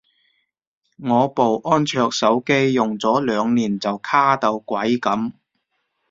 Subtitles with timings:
[1.03, 5.31] 我部安卓手機用咗兩年就卡到鬼噉